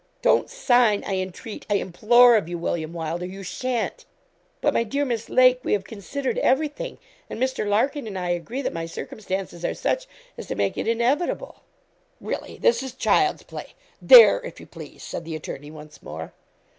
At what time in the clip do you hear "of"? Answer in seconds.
2.35-2.49